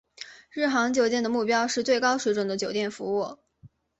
[0.49, 3.37] 日航酒店的目标是最高水准的酒店服务。